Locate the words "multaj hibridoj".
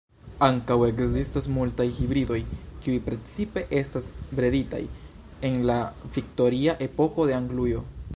1.57-2.39